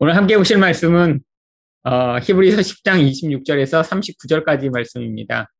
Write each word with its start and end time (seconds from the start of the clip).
오늘 0.00 0.14
함께 0.14 0.36
보실 0.36 0.58
말씀은 0.58 1.20
어, 1.82 2.18
히브리서 2.20 2.58
10장 2.58 3.04
26절에서 3.10 3.82
39절까지 3.82 4.70
말씀입니다. 4.70 5.50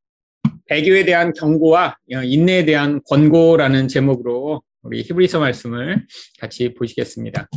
배교에 0.67 1.04
대한 1.04 1.33
경고와 1.33 1.97
인내에 2.07 2.65
대한 2.65 3.01
권고라는 3.09 3.89
제목으로 3.89 4.63
우리 4.83 5.03
히브리서 5.03 5.41
말씀을 5.41 6.07
같이 6.39 6.73
보시겠습니다. 6.73 7.49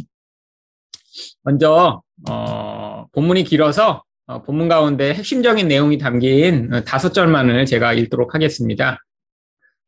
먼저 1.43 2.01
어, 2.27 3.05
본문이 3.11 3.43
길어서 3.43 4.03
어, 4.25 4.41
본문 4.41 4.67
가운데 4.67 5.13
핵심적인 5.13 5.67
내용이 5.67 5.99
담긴 5.99 6.71
다섯 6.83 7.13
절만을 7.13 7.67
제가 7.67 7.93
읽도록 7.93 8.33
하겠습니다. 8.33 8.97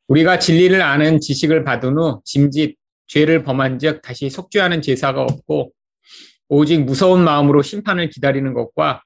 우리가 0.10 0.38
진리를 0.38 0.80
아는 0.80 1.20
지식을 1.20 1.64
받은 1.64 1.98
후 1.98 2.22
짐짓 2.24 2.78
죄를 3.08 3.42
범한즉 3.42 4.04
다시 4.04 4.30
속죄하는 4.30 4.84
제사가 4.84 5.24
없고 5.24 5.74
오직 6.54 6.84
무서운 6.84 7.24
마음으로 7.24 7.64
심판을 7.64 8.12
기다리는 8.12 8.54
것과 8.54 9.02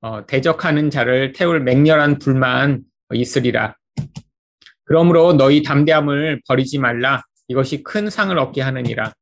어, 0.00 0.26
대적하는 0.26 0.90
자를 0.90 1.32
태울 1.32 1.60
맹렬한 1.60 2.20
불만 2.20 2.82
있으리라. 3.12 3.74
그러므로 4.84 5.32
너희 5.32 5.62
담대함을 5.62 6.42
버리지 6.46 6.78
말라. 6.78 7.22
이것이 7.48 7.82
큰 7.82 8.10
상을 8.10 8.36
얻게 8.38 8.62
하느니라. 8.62 9.12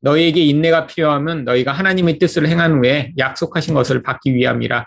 너희에게 0.00 0.40
인내가 0.42 0.86
필요하면 0.86 1.44
너희가 1.44 1.72
하나님의 1.72 2.18
뜻을 2.18 2.48
행한 2.48 2.78
후에 2.78 3.12
약속하신 3.18 3.74
것을 3.74 4.02
받기 4.02 4.34
위함이라. 4.34 4.86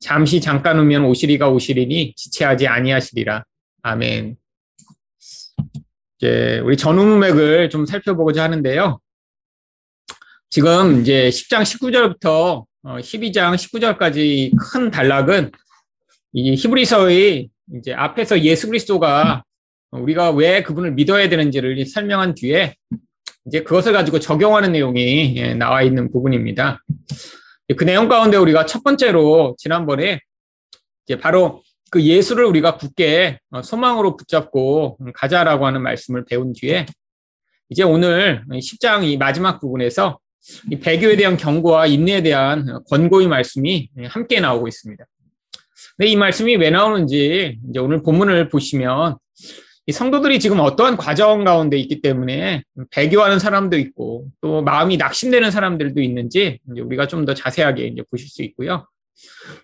잠시 0.00 0.40
잠깐 0.40 0.78
오면 0.80 1.04
오시리가 1.04 1.50
오시리니 1.50 2.14
지체하지 2.16 2.66
아니하시리라. 2.66 3.44
아멘. 3.82 4.36
이제 6.18 6.60
우리 6.64 6.76
전후문맥을 6.76 7.70
좀 7.70 7.86
살펴보고자 7.86 8.42
하는데요. 8.42 8.98
지금 10.52 11.00
이제 11.00 11.28
10장 11.28 11.62
19절부터 11.62 12.64
12장 12.84 13.54
19절까지 13.54 14.50
큰 14.58 14.90
단락은 14.90 15.52
이 16.32 16.56
히브리서의 16.56 17.48
이제 17.76 17.92
앞에서 17.94 18.40
예수 18.40 18.66
그리스도가 18.66 19.44
우리가 19.92 20.32
왜 20.32 20.64
그분을 20.64 20.94
믿어야 20.94 21.28
되는지를 21.28 21.86
설명한 21.86 22.34
뒤에 22.34 22.74
이제 23.46 23.62
그것을 23.62 23.92
가지고 23.92 24.18
적용하는 24.18 24.72
내용이 24.72 25.36
예, 25.36 25.54
나와 25.54 25.82
있는 25.82 26.10
부분입니다. 26.10 26.82
그 27.76 27.84
내용 27.84 28.08
가운데 28.08 28.36
우리가 28.36 28.66
첫 28.66 28.82
번째로 28.82 29.54
지난번에 29.56 30.18
이제 31.06 31.16
바로 31.16 31.62
그 31.92 32.02
예수를 32.02 32.44
우리가 32.44 32.76
굳게 32.76 33.38
어, 33.52 33.62
소망으로 33.62 34.16
붙잡고 34.16 34.98
가자라고 35.14 35.66
하는 35.66 35.80
말씀을 35.80 36.24
배운 36.24 36.52
뒤에 36.52 36.86
이제 37.68 37.84
오늘 37.84 38.44
10장 38.50 39.04
이 39.04 39.16
마지막 39.16 39.60
부분에서 39.60 40.18
이 40.70 40.78
배교에 40.78 41.16
대한 41.16 41.36
경고와 41.36 41.86
인내에 41.86 42.22
대한 42.22 42.82
권고의 42.88 43.28
말씀이 43.28 43.88
함께 44.08 44.40
나오고 44.40 44.68
있습니다. 44.68 45.04
근데 45.96 46.10
이 46.10 46.16
말씀이 46.16 46.56
왜 46.56 46.70
나오는지 46.70 47.58
이제 47.68 47.78
오늘 47.78 48.02
본문을 48.02 48.48
보시면 48.48 49.16
이 49.86 49.92
성도들이 49.92 50.38
지금 50.40 50.60
어떠한 50.60 50.96
과정 50.96 51.44
가운데 51.44 51.76
있기 51.78 52.00
때문에 52.00 52.62
배교하는 52.90 53.38
사람도 53.38 53.76
있고 53.78 54.28
또 54.40 54.62
마음이 54.62 54.96
낙심되는 54.96 55.50
사람들도 55.50 56.00
있는지 56.00 56.60
이제 56.70 56.80
우리가 56.80 57.06
좀 57.06 57.24
더 57.24 57.34
자세하게 57.34 57.86
이제 57.88 58.02
보실 58.10 58.28
수 58.28 58.42
있고요. 58.42 58.86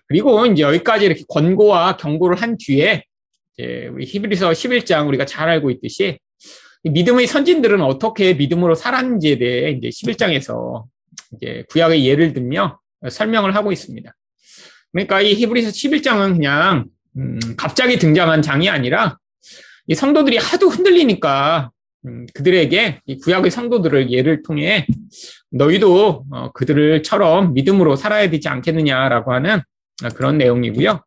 그리고 0.07 0.45
이제 0.45 0.63
여기까지 0.63 1.05
이렇게 1.05 1.23
권고와 1.27 1.97
경고를 1.97 2.37
한 2.37 2.57
뒤에 2.59 3.03
이제 3.57 3.89
우리 3.91 4.05
히브리서 4.05 4.51
11장 4.51 5.07
우리가 5.07 5.25
잘 5.25 5.49
알고 5.49 5.71
있듯이 5.71 6.19
믿음의 6.83 7.27
선진들은 7.27 7.81
어떻게 7.81 8.33
믿음으로 8.33 8.75
살았는지에 8.75 9.37
대해 9.37 9.71
이제 9.71 9.89
11장에서 9.89 10.85
이제 11.35 11.63
구약의 11.69 12.05
예를 12.05 12.33
들며 12.33 12.79
설명을 13.09 13.55
하고 13.55 13.71
있습니다. 13.71 14.13
그러니까 14.91 15.21
이 15.21 15.33
히브리서 15.33 15.69
11장은 15.69 16.33
그냥 16.33 16.85
음, 17.17 17.39
갑자기 17.57 17.97
등장한 17.97 18.41
장이 18.41 18.69
아니라 18.69 19.17
이 19.87 19.95
성도들이 19.95 20.37
하도 20.37 20.69
흔들리니까 20.69 21.71
음, 22.05 22.25
그들에게 22.33 23.01
이 23.05 23.17
구약의 23.17 23.51
성도들을 23.51 24.11
예를 24.11 24.43
통해 24.43 24.87
너희도 25.51 26.25
어, 26.31 26.51
그들을처럼 26.51 27.53
믿음으로 27.53 27.95
살아야 27.95 28.29
되지 28.29 28.47
않겠느냐라고 28.49 29.33
하는 29.33 29.61
그런 30.15 30.37
내용이고요. 30.37 31.03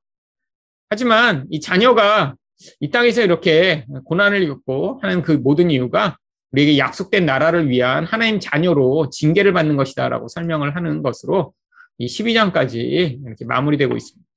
하지만 0.89 1.47
이 1.51 1.61
자녀가 1.61 2.35
이 2.81 2.91
땅에서 2.91 3.23
이렇게 3.23 3.87
고난을 4.05 4.47
겪고 4.49 5.01
하는 5.03 5.23
그 5.23 5.33
모든 5.33 5.71
이유가 5.71 6.19
우리에게 6.53 6.79
약속된 6.79 7.27
나라를 7.27 7.69
위한 7.69 8.05
하나님 8.05 8.41
자녀로 8.41 9.11
징계를 9.11 9.53
받는 9.53 9.77
것이다라고 9.77 10.29
설명을 10.29 10.77
하는 10.77 11.03
것으로 11.03 11.53
이 11.99 12.07
12장까지 12.07 13.21
이렇게 13.25 13.45
마무리되고 13.45 13.97
있습니다. 13.97 14.29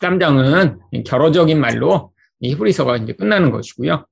13장은 0.00 1.04
결어적인 1.04 1.60
말로 1.60 2.12
이 2.40 2.50
히브리서가 2.50 2.98
이제 2.98 3.12
끝나는 3.14 3.50
것이고요. 3.50 4.06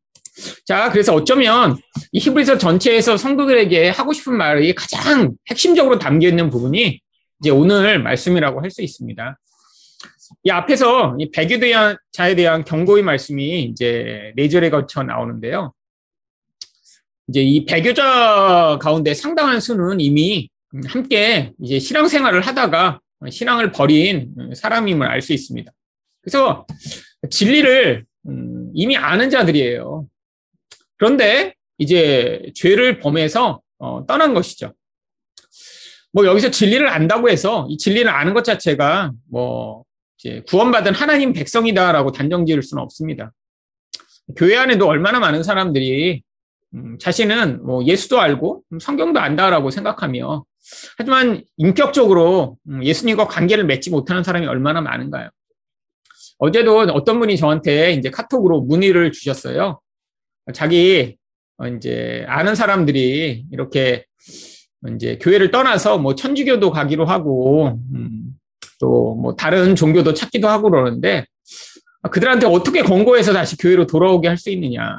자, 0.65 0.91
그래서 0.91 1.15
어쩌면 1.15 1.77
이 2.13 2.19
히브리서 2.19 2.59
전체에서 2.59 3.17
성도들에게 3.17 3.91
하고 3.91 4.13
싶은 4.13 4.37
말이 4.37 4.75
가장 4.75 5.33
핵심적으로 5.49 5.99
담겨 5.99 6.29
있는 6.29 6.51
부분이 6.51 7.01
이제 7.41 7.51
오늘 7.51 8.03
말씀이라고 8.03 8.63
할 8.63 8.71
수 8.71 8.83
있습니다. 8.83 9.39
이 10.45 10.51
앞에서 10.51 11.17
이 11.19 11.31
배교자에 11.31 12.35
대한 12.37 12.65
경고의 12.65 13.03
말씀이 13.03 13.65
이제 13.65 14.33
네 14.37 14.49
절에 14.49 14.71
거쳐 14.71 15.03
나오는데요. 15.03 15.73
이제 17.29 17.43
이 17.43 17.65
배교자 17.65 18.79
가운데 18.81 19.15
상당한 19.15 19.61
수는 19.61 20.01
이미 20.01 20.49
함께 20.89 21.53
이제 21.63 21.79
신앙생활을 21.79 22.41
하다가 22.41 23.01
신앙을 23.31 23.73
버린 23.73 24.35
사람임을 24.55 25.07
알 25.07 25.21
수 25.21 25.33
있습니다. 25.33 25.71
그래서 26.23 26.67
진리를 27.29 28.05
음, 28.27 28.71
이미 28.75 28.97
아는 28.97 29.31
자들이에요. 29.31 30.07
그런데 30.97 31.55
이제 31.79 32.51
죄를 32.55 32.99
범해서 32.99 33.61
어, 33.79 34.07
떠난 34.07 34.35
것이죠. 34.35 34.75
뭐 36.13 36.27
여기서 36.27 36.51
진리를 36.51 36.87
안다고 36.89 37.31
해서 37.31 37.67
이 37.71 37.79
진리를 37.79 38.11
아는 38.11 38.35
것 38.35 38.45
자체가 38.45 39.13
뭐 39.31 39.85
이제 40.21 40.43
구원받은 40.49 40.95
하나님 40.95 41.33
백성이다라고 41.33 42.13
단정 42.13 42.45
지을 42.45 42.63
수는 42.63 42.83
없습니다. 42.83 43.33
교회 44.37 44.57
안에도 44.57 44.87
얼마나 44.87 45.19
많은 45.19 45.43
사람들이 45.43 46.23
음, 46.75 46.99
자신은 46.99 47.65
뭐 47.65 47.83
예수도 47.85 48.21
알고 48.21 48.63
성경도 48.81 49.19
안다라고 49.19 49.71
생각하며 49.71 50.45
하지만 50.99 51.43
인격적으로 51.57 52.59
음, 52.69 52.85
예수님과 52.85 53.29
관계를 53.29 53.65
맺지 53.65 53.91
못하는 53.91 54.23
사람이 54.23 54.47
얼마나 54.47 54.83
많은가요? 54.83 55.31
어제도 56.39 56.79
어떤 56.79 57.19
분이 57.19 57.37
저한테 57.39 57.93
이제 57.93 58.11
카톡으로 58.11 58.61
문의를 58.61 59.13
주셨어요. 59.13 59.81
자기 60.53 61.17
어, 61.57 61.67
이제 61.67 62.25
아는 62.29 62.55
사람들이 62.55 63.47
이렇게 63.51 64.05
이제 64.95 65.19
교회를 65.19 65.51
떠나서 65.51 65.99
뭐 65.99 66.15
천주교도 66.15 66.71
가기로 66.71 67.07
하고 67.07 67.79
음, 67.95 68.35
또 68.81 69.15
뭐 69.15 69.35
다른 69.37 69.77
종교도 69.77 70.15
찾기도 70.15 70.49
하고 70.49 70.71
그러는데 70.71 71.27
그들한테 72.11 72.47
어떻게 72.47 72.83
권고해서 72.83 73.33
다시 73.33 73.57
교회로 73.59 73.87
돌아오게 73.87 74.27
할 74.29 74.39
수 74.39 74.51
있느냐. 74.51 74.97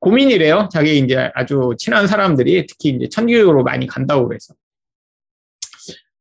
고민이래요. 0.00 0.68
자기 0.70 0.98
이제 0.98 1.30
아주 1.34 1.72
친한 1.78 2.06
사람들이 2.06 2.66
특히 2.66 2.90
이제 2.90 3.08
천주교로 3.08 3.64
많이 3.64 3.86
간다고 3.86 4.28
그래서. 4.28 4.54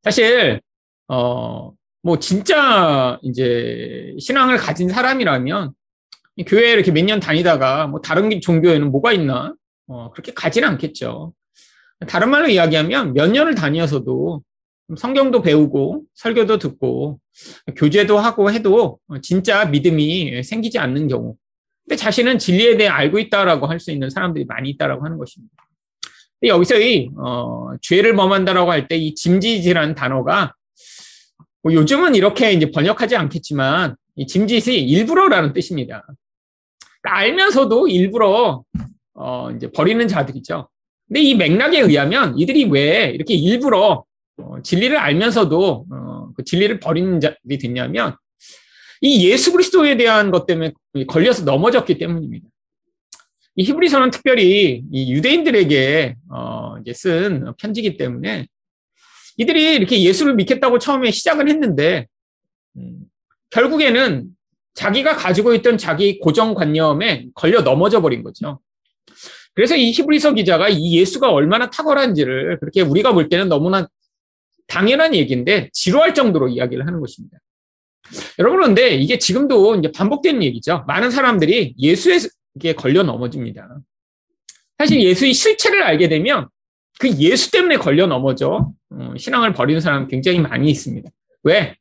사실, 0.04 0.62
어, 1.10 1.72
뭐 2.02 2.18
진짜 2.18 3.20
이제 3.22 4.16
신앙을 4.20 4.58
가진 4.58 4.90
사람이라면 4.90 5.74
교회에 6.48 6.72
이렇게 6.74 6.92
몇 6.92 7.04
년 7.06 7.20
다니다가 7.20 7.88
뭐 7.88 8.00
다른 8.02 8.40
종교에는 8.42 8.90
뭐가 8.92 9.12
있나? 9.12 9.54
어, 9.88 10.12
그렇게 10.12 10.34
가지는 10.34 10.70
않겠죠. 10.70 11.34
다른 12.08 12.30
말로 12.32 12.48
이야기하면 12.48 13.14
몇 13.14 13.30
년을 13.30 13.54
다녀서도 13.56 14.42
성경도 14.98 15.42
배우고 15.42 16.04
설교도 16.16 16.58
듣고 16.58 17.20
교제도 17.76 18.18
하고 18.20 18.52
해도 18.52 19.00
진짜 19.22 19.66
믿음이 19.66 20.44
생기지 20.44 20.80
않는 20.80 21.08
경우. 21.08 21.36
근데 21.84 21.96
자신은 21.96 22.40
진리에 22.40 22.78
대해 22.78 22.90
알고 22.90 23.20
있다라고 23.20 23.68
할 23.68 23.80
수 23.80 23.92
있는 23.92 24.10
사람들이 24.10 24.46
많이 24.46 24.70
있다라고 24.72 25.04
하는 25.06 25.18
것입니다. 25.18 25.54
여기서 26.44 26.80
이 26.80 27.10
어, 27.18 27.70
죄를 27.82 28.16
범한다라고 28.16 28.72
할 28.72 28.88
때 28.88 28.98
이 28.98 29.14
짐짓이라는 29.16 29.96
단어가 29.96 30.54
뭐 31.64 31.74
요즘은 31.74 32.16
이렇게 32.16 32.52
이제 32.54 32.72
번역하지 32.72 33.16
않겠지만 33.16 33.96
이 34.16 34.26
짐짓이 34.26 34.82
일부러라는 34.82 35.54
뜻입니다. 35.54 36.06
그러니까 37.02 37.20
알면서도 37.20 37.88
일부러 37.88 38.64
어, 39.14 39.52
이제 39.52 39.72
버리는 39.72 40.08
자들이죠. 40.08 40.68
근데 41.08 41.22
이 41.22 41.36
맥락에 41.36 41.80
의하면 41.80 42.38
이들이 42.38 42.66
왜 42.66 43.12
이렇게 43.14 43.34
일부러 43.36 44.04
어, 44.38 44.62
진리를 44.62 44.96
알면서도 44.98 45.86
어, 45.92 46.30
그 46.36 46.44
진리를 46.44 46.80
버리는 46.80 47.20
자들이 47.20 47.58
됐냐면 47.58 48.16
이 49.02 49.28
예수 49.28 49.52
그리스도에 49.52 49.98
대한 49.98 50.32
것 50.32 50.46
때문에 50.46 50.72
걸려서 51.08 51.44
넘어졌기 51.44 51.98
때문입니다. 51.98 52.48
이 53.56 53.64
히브리서는 53.64 54.12
특별히 54.12 54.84
이 54.92 55.14
유대인들에게 55.14 56.16
어, 56.32 56.76
이제 56.82 56.94
쓴 56.94 57.54
편지기 57.58 57.98
때문에 57.98 58.48
이들이 59.38 59.76
이렇게 59.76 60.02
예수를 60.02 60.36
믿겠다고 60.36 60.80
처음에 60.80 61.12
시작을 61.12 61.50
했는데 61.50 62.08
음, 62.78 63.06
결국에는 63.50 64.28
자기가 64.74 65.16
가지고 65.16 65.54
있던 65.56 65.78
자기 65.78 66.20
고정관념에 66.20 67.28
걸려 67.34 67.62
넘어져 67.62 68.02
버린 68.02 68.24
거죠. 68.24 68.62
그래서 69.54 69.76
이 69.76 69.92
히브리서 69.92 70.34
기자가 70.34 70.70
이 70.70 70.98
예수가 70.98 71.30
얼마나 71.30 71.70
탁월한지를 71.70 72.60
그렇게 72.60 72.82
우리가 72.82 73.12
볼 73.14 73.28
때는 73.28 73.50
너무나 73.50 73.88
당연한 74.68 75.16
얘기인데 75.16 75.70
지루할 75.74 76.14
정도로 76.14 76.50
이야기를 76.50 76.88
하는 76.88 77.00
것입니다. 77.00 77.38
여러분 78.40 78.60
그런데 78.60 78.96
이게 78.96 79.18
지금도 79.18 79.76
이제 79.76 79.92
반복되는 79.92 80.44
얘기죠. 80.44 80.84
많은 80.88 81.12
사람들이 81.12 81.76
예수에게 81.78 82.74
걸려 82.76 83.04
넘어집니다. 83.04 83.80
사실 84.78 85.02
예수의 85.02 85.34
실체를 85.34 85.84
알게 85.84 86.10
되면 86.10 86.48
그 87.00 87.10
예수 87.20 87.52
때문에 87.52 87.78
걸려 87.78 88.08
넘어져 88.08 88.72
어, 88.90 89.14
신앙을 89.18 89.54
버리는 89.54 89.80
사람 89.80 90.08
굉장히 90.08 90.40
많이 90.40 90.70
있습니다. 90.70 91.10
왜? 91.44 91.76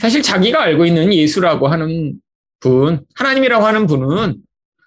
사실 0.00 0.22
자기가 0.22 0.62
알고 0.62 0.86
있는 0.86 1.12
예수라고 1.12 1.68
하는 1.68 2.14
분, 2.60 3.04
하나님이라고 3.14 3.64
하는 3.64 3.86
분은 3.86 4.36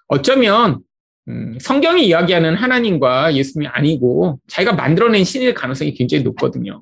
어쩌면 0.07 0.79
음, 1.27 1.57
성경이 1.59 2.05
이야기하는 2.07 2.55
하나님과 2.55 3.35
예수님이 3.35 3.67
아니고 3.67 4.39
자기가 4.47 4.73
만들어낸 4.73 5.23
신일 5.23 5.53
가능성이 5.53 5.93
굉장히 5.93 6.23
높거든요. 6.23 6.81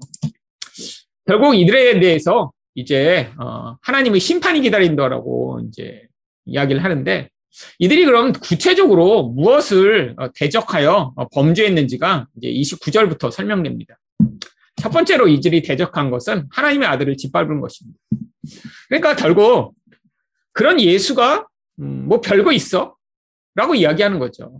결국 1.25 1.55
이들에 1.55 1.99
대해서 1.99 2.51
이제 2.75 3.31
어, 3.37 3.77
하나님의 3.81 4.19
심판이 4.19 4.61
기다린다라고 4.61 5.61
이제 5.67 6.07
이야기를 6.45 6.83
하는데 6.83 7.29
이들이 7.79 8.05
그럼 8.05 8.31
구체적으로 8.33 9.29
무엇을 9.29 10.15
어, 10.17 10.31
대적하여 10.33 11.13
어, 11.15 11.27
범죄했는지가 11.29 12.27
이제 12.37 12.49
29절부터 12.49 13.31
설명됩니다. 13.31 13.99
첫 14.77 14.89
번째로 14.89 15.27
이들이 15.27 15.61
대적한 15.61 16.09
것은 16.09 16.47
하나님의 16.49 16.87
아들을 16.87 17.17
짓밟은 17.17 17.59
것입니다. 17.59 17.99
그러니까 18.87 19.15
결국 19.15 19.75
그런 20.53 20.79
예수가 20.79 21.47
음, 21.79 22.07
뭐 22.07 22.21
별거 22.21 22.51
있어? 22.51 22.95
라고 23.53 23.75
이야기하는 23.75 24.17
거죠. 24.19 24.59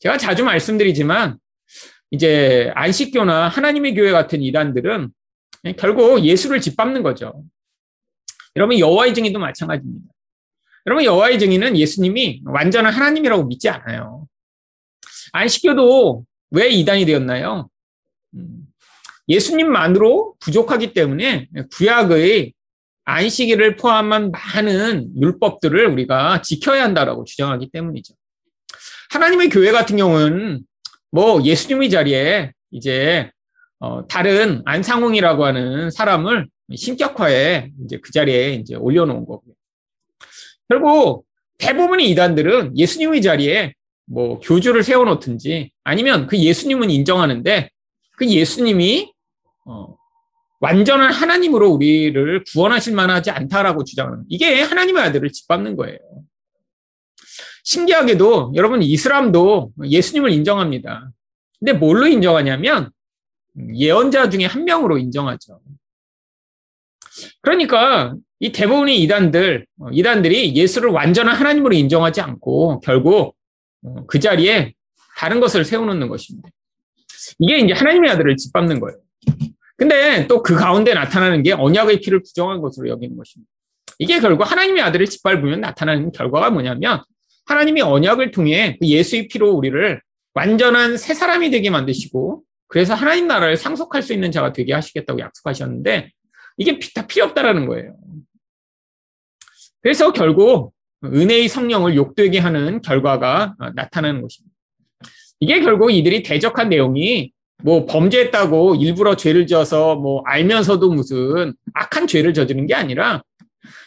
제가 0.00 0.18
자주 0.18 0.44
말씀드리지만 0.44 1.38
이제 2.10 2.72
안식교나 2.74 3.48
하나님의 3.48 3.94
교회 3.94 4.10
같은 4.12 4.42
이단들은 4.42 5.10
결국 5.74 6.24
예수를 6.24 6.60
짓밟는 6.60 7.02
거죠. 7.02 7.42
여러분 8.54 8.78
여호와의 8.78 9.14
증인도 9.14 9.38
마찬가지입니다. 9.38 10.06
여러분 10.86 11.04
여호와의 11.04 11.38
증인은 11.38 11.76
예수님이 11.76 12.42
완전한 12.44 12.92
하나님이라고 12.92 13.44
믿지 13.44 13.68
않아요. 13.68 14.26
안식교도 15.32 16.24
왜 16.50 16.68
이단이 16.68 17.04
되었나요? 17.04 17.68
음, 18.34 18.66
예수님만으로 19.28 20.36
부족하기 20.38 20.94
때문에 20.94 21.48
구약의 21.72 22.54
안식일을 23.04 23.76
포함한 23.76 24.32
많은 24.32 25.10
율법들을 25.20 25.86
우리가 25.86 26.42
지켜야 26.42 26.84
한다라고 26.84 27.24
주장하기 27.24 27.70
때문이죠. 27.70 28.14
하나님의 29.10 29.48
교회 29.48 29.72
같은 29.72 29.96
경우는 29.96 30.64
뭐 31.10 31.42
예수님의 31.42 31.90
자리에 31.90 32.52
이제 32.70 33.30
어, 33.78 34.06
다른 34.06 34.62
안상홍이라고 34.64 35.44
하는 35.44 35.90
사람을 35.90 36.48
신격화해 36.74 37.72
이제 37.84 37.98
그 37.98 38.10
자리에 38.10 38.54
이제 38.54 38.74
올려놓은 38.74 39.26
거고요. 39.26 39.54
결국 40.68 41.26
대부분의 41.58 42.10
이단들은 42.10 42.76
예수님의 42.76 43.22
자리에 43.22 43.74
뭐 44.06 44.40
교주를 44.40 44.82
세워놓든지 44.82 45.70
아니면 45.84 46.26
그 46.26 46.38
예수님은 46.38 46.90
인정하는데 46.90 47.70
그 48.16 48.26
예수님이 48.26 49.12
어, 49.66 49.96
완전한 50.60 51.12
하나님으로 51.12 51.70
우리를 51.70 52.44
구원하실 52.52 52.94
만하지 52.94 53.30
않다라고 53.30 53.84
주장하는 53.84 54.24
이게 54.28 54.62
하나님의 54.62 55.02
아들을 55.04 55.30
짓밟는 55.30 55.76
거예요. 55.76 55.98
신기하게도 57.64 58.52
여러분 58.54 58.82
이슬람도 58.82 59.72
예수님을 59.84 60.30
인정합니다. 60.30 61.10
근데 61.58 61.72
뭘로 61.72 62.06
인정하냐면 62.06 62.90
예언자 63.74 64.28
중에 64.30 64.44
한 64.44 64.64
명으로 64.64 64.98
인정하죠. 64.98 65.60
그러니까 67.40 68.14
이 68.38 68.52
대부분의 68.52 69.00
이단들, 69.02 69.66
어, 69.80 69.88
이단들이 69.90 70.54
예수를 70.54 70.90
완전한 70.90 71.36
하나님으로 71.36 71.74
인정하지 71.74 72.20
않고 72.20 72.80
결국 72.80 73.34
어, 73.82 74.06
그 74.06 74.20
자리에 74.20 74.74
다른 75.16 75.40
것을 75.40 75.64
세워놓는 75.64 76.08
것입니다. 76.08 76.48
이게 77.38 77.58
이제 77.58 77.72
하나님의 77.72 78.10
아들을 78.10 78.36
짓밟는 78.36 78.80
거예요. 78.80 78.98
근데 79.76 80.26
또 80.26 80.42
그 80.42 80.54
가운데 80.54 80.94
나타나는 80.94 81.42
게 81.42 81.52
언약의 81.52 82.00
피를 82.00 82.22
부정한 82.22 82.60
것으로 82.60 82.88
여기는 82.88 83.16
것입니다. 83.16 83.50
이게 83.98 84.20
결국 84.20 84.50
하나님의 84.50 84.82
아들을 84.82 85.06
짓밟으면 85.06 85.60
나타나는 85.60 86.12
결과가 86.12 86.50
뭐냐면 86.50 87.02
하나님이 87.46 87.80
언약을 87.80 88.30
통해 88.30 88.76
그 88.80 88.86
예수의 88.86 89.28
피로 89.28 89.52
우리를 89.52 90.00
완전한 90.34 90.98
새 90.98 91.14
사람이 91.14 91.50
되게 91.50 91.70
만드시고 91.70 92.42
그래서 92.68 92.94
하나님 92.94 93.26
나라를 93.26 93.56
상속할 93.56 94.02
수 94.02 94.12
있는 94.12 94.32
자가 94.32 94.52
되게 94.52 94.72
하시겠다고 94.72 95.20
약속하셨는데 95.20 96.10
이게 96.56 96.78
다 96.94 97.06
필요 97.06 97.26
없다라는 97.26 97.66
거예요. 97.66 97.96
그래서 99.82 100.12
결국 100.12 100.72
은혜의 101.04 101.48
성령을 101.48 101.94
욕되게 101.94 102.38
하는 102.38 102.80
결과가 102.80 103.54
나타나는 103.74 104.22
것입니다. 104.22 104.54
이게 105.38 105.60
결국 105.60 105.90
이들이 105.90 106.22
대적한 106.22 106.68
내용이 106.70 107.32
뭐 107.62 107.86
범죄했다고 107.86 108.76
일부러 108.76 109.16
죄를 109.16 109.46
지어서 109.46 109.94
뭐 109.96 110.22
알면서도 110.26 110.90
무슨 110.90 111.54
악한 111.74 112.06
죄를 112.06 112.34
저지른 112.34 112.66
게 112.66 112.74
아니라 112.74 113.22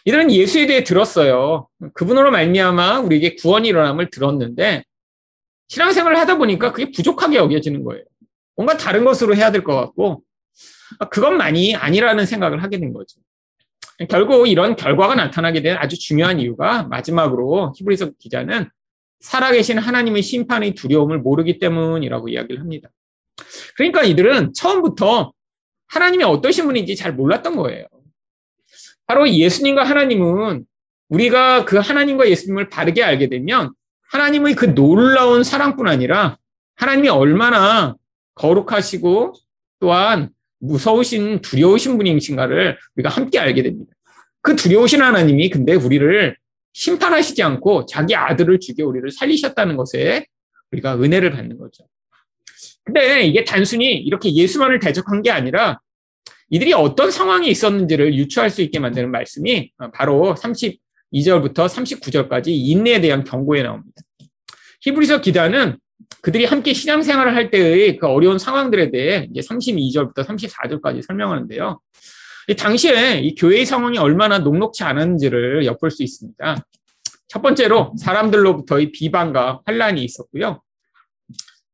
이들은 0.06 0.32
예수에 0.32 0.68
대해 0.68 0.84
들었어요. 0.84 1.68
그분으로 1.94 2.32
말미암아 2.32 3.00
우리에게 3.00 3.36
구원이 3.36 3.68
일어남을 3.68 4.10
들었는데 4.10 4.84
신앙생활을 5.68 6.18
하다 6.18 6.38
보니까 6.38 6.72
그게 6.72 6.92
부족하게 6.92 7.38
여겨지는 7.38 7.84
거예요. 7.84 8.04
뭔가 8.60 8.76
다른 8.76 9.06
것으로 9.06 9.36
해야 9.36 9.54
될 9.54 9.64
것 9.64 9.74
같고 9.74 10.22
그것만이 11.12 11.78
아니라는 11.78 12.26
생각을 12.26 12.62
하게 12.62 12.78
된 12.78 12.92
거죠. 12.92 13.22
결국 14.10 14.50
이런 14.50 14.76
결과가 14.76 15.16
나타나게 15.16 15.62
된 15.62 15.78
아주 15.78 15.98
중요한 15.98 16.42
이유가 16.42 16.84
마지막으로 16.84 17.74
히브리서 17.78 18.12
기자는 18.20 18.70
살아계신 19.22 19.78
하나님의 19.78 20.22
심판의 20.24 20.76
두려움을 20.76 21.20
모르기 21.20 21.58
때문이라고 21.60 22.28
이야기를 22.28 22.60
합니다. 22.60 22.90
그러니까 23.78 24.04
이들은 24.04 24.54
처음부터 24.54 25.32
하나님이 25.88 26.26
어떠신 26.26 26.66
분인지 26.66 26.98
잘 26.98 27.14
몰랐던 27.14 27.56
거예요. 27.56 27.86
바로 29.08 29.30
예수님과 29.30 29.86
하나님은 29.86 30.66
우리가 31.08 31.64
그 31.64 31.78
하나님과 31.78 32.30
예수님을 32.30 32.68
바르게 32.68 33.04
알게 33.04 33.30
되면 33.30 33.74
하나님의 34.12 34.56
그 34.56 34.76
놀라운 34.76 35.44
사랑뿐 35.44 35.88
아니라 35.88 36.38
하나님이 36.76 37.08
얼마나 37.08 37.96
거룩하시고 38.40 39.34
또한 39.80 40.30
무서우신 40.60 41.42
두려우신 41.42 41.98
분이신가를 41.98 42.78
우리가 42.96 43.10
함께 43.10 43.40
알게 43.40 43.64
됩니다. 43.64 43.94
그 44.42 44.56
두려우신 44.56 45.02
하나님이 45.02 45.50
근데 45.50 45.74
우리를 45.74 46.36
심판하시지 46.74 47.44
않고 47.44 47.86
자기 47.86 48.16
아들을 48.16 48.60
죽여 48.60 48.86
우리를 48.86 49.12
살리셨다는 49.12 49.76
것에 49.76 50.26
우리가 50.72 50.96
은혜를 51.02 51.32
받는 51.32 51.58
거죠. 51.58 51.86
근데 52.84 53.26
이게 53.26 53.44
단순히 53.44 53.94
이렇게 53.94 54.34
예수만을 54.34 54.80
대적한 54.80 55.22
게 55.22 55.32
아니라 55.32 55.80
이들이 56.50 56.74
어떤 56.74 57.12
상황이 57.12 57.50
있었는지를 57.50 58.16
유추할 58.16 58.50
수 58.50 58.62
있게 58.62 58.80
만드는 58.80 59.12
말씀이 59.12 59.72
바로 59.94 60.36
32절부터 60.36 61.54
39절까지 61.54 62.48
인내에 62.48 63.02
대한 63.02 63.24
경고에 63.24 63.62
나옵니다. 63.64 64.02
히브리서 64.82 65.22
기자는 65.22 65.78
그들이 66.22 66.46
함께 66.46 66.74
신앙생활을 66.74 67.36
할 67.36 67.50
때의 67.50 67.98
그 67.98 68.08
어려운 68.08 68.38
상황들에 68.38 68.92
대해 68.92 69.28
이제 69.32 69.42
32절부터 69.42 70.26
34절까지 70.26 71.02
설명하는데요. 71.02 71.80
당시에 72.58 73.20
이 73.20 73.36
교회의 73.36 73.66
상황이 73.66 73.98
얼마나 73.98 74.40
녹록치 74.40 74.84
않은지를 74.84 75.66
엿볼 75.66 75.92
수 75.92 76.04
있습니다. 76.04 76.58
첫 77.28 77.42
번째로 77.42 77.94
사람들로부터의 78.00 78.92
비방과 78.92 79.62
환란이 79.66 80.04
있었고요. 80.04 80.62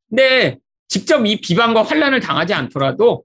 근데 0.10 0.60
직접 0.88 1.26
이 1.26 1.40
비방과 1.40 1.84
환란을 1.84 2.20
당하지 2.20 2.54
않더라도 2.54 3.24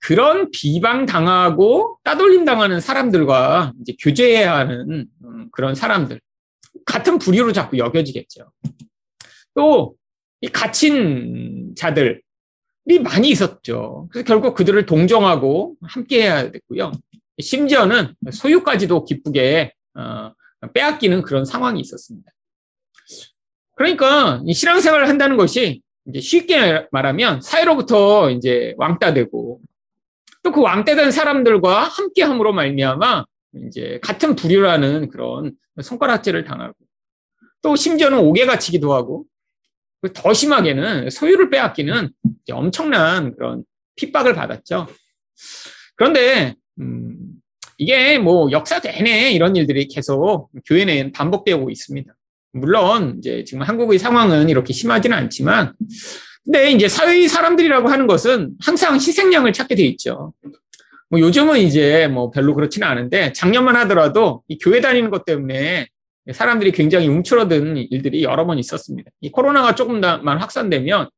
그런 0.00 0.50
비방 0.50 1.06
당하고 1.06 1.98
따돌림 2.04 2.44
당하는 2.44 2.80
사람들과 2.80 3.72
이제 3.80 3.94
교제해야 4.00 4.54
하는 4.56 5.06
음, 5.24 5.48
그런 5.52 5.74
사람들 5.74 6.20
같은 6.84 7.18
부류로 7.18 7.52
자꾸 7.52 7.78
여겨지겠죠. 7.78 8.52
또 9.54 9.94
이 10.40 10.48
갇힌 10.48 11.74
자들이 11.76 12.20
많이 13.02 13.30
있었죠. 13.30 14.08
그래서 14.10 14.26
결국 14.26 14.54
그들을 14.54 14.86
동정하고 14.86 15.76
함께 15.82 16.22
해야 16.22 16.50
됐고요. 16.50 16.92
심지어는 17.40 18.14
소유까지도 18.32 19.04
기쁘게 19.04 19.72
어, 19.94 20.32
빼앗기는 20.72 21.22
그런 21.22 21.44
상황이 21.44 21.80
있었습니다. 21.80 22.30
그러니까 23.76 24.42
신앙생활을 24.52 25.08
한다는 25.08 25.36
것이 25.36 25.82
쉽게 26.12 26.88
말하면 26.90 27.40
사회로부터 27.42 28.30
이제 28.30 28.74
왕따 28.76 29.14
되고 29.14 29.60
또 30.42 30.52
그 30.52 30.62
왕때된 30.62 31.10
사람들과 31.10 31.84
함께함으로 31.84 32.52
말미암아 32.52 33.24
이제 33.66 33.98
같은 34.02 34.34
부류라는 34.34 35.08
그런 35.08 35.52
손가락질을 35.80 36.44
당하고 36.44 36.74
또 37.62 37.76
심지어는 37.76 38.18
옥에 38.18 38.46
갇히기도 38.46 38.94
하고 38.94 39.24
더 40.14 40.32
심하게는 40.32 41.10
소유를 41.10 41.50
빼앗기는 41.50 42.10
엄청난 42.52 43.34
그런 43.34 43.64
핍박을 43.96 44.34
받았죠. 44.34 44.86
그런데 45.96 46.54
음, 46.80 47.16
이게 47.78 48.18
뭐 48.18 48.50
역사 48.50 48.80
내내 48.80 49.32
이런 49.32 49.56
일들이 49.56 49.88
계속 49.88 50.50
교회는 50.66 51.12
반복되고 51.12 51.70
있습니다. 51.70 52.12
물론 52.52 53.16
이제 53.18 53.44
지금 53.44 53.62
한국의 53.62 53.98
상황은 53.98 54.48
이렇게 54.48 54.72
심하지는 54.72 55.16
않지만 55.16 55.74
근데 56.44 56.70
이제 56.70 56.88
사회의 56.88 57.28
사람들이라고 57.28 57.88
하는 57.88 58.06
것은 58.06 58.52
항상 58.60 58.94
희생양을 58.94 59.52
찾게 59.52 59.74
돼 59.74 59.82
있죠. 59.84 60.32
뭐 61.10 61.20
요즘은 61.20 61.58
이제 61.58 62.08
뭐 62.08 62.30
별로 62.30 62.54
그렇지는 62.54 62.86
않은데 62.86 63.32
작년만 63.32 63.76
하더라도 63.76 64.42
이 64.48 64.58
교회 64.58 64.80
다니는 64.80 65.10
것 65.10 65.24
때문에 65.24 65.88
사람들이 66.32 66.72
굉장히 66.72 67.08
움츠러든 67.08 67.76
일들이 67.90 68.22
여러 68.22 68.46
번 68.46 68.58
있었습니다. 68.58 69.10
이 69.20 69.30
코로나가 69.30 69.74
조금만 69.74 70.26
확산되면 70.38 71.08